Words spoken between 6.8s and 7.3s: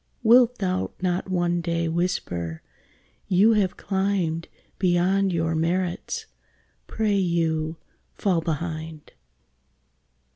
pray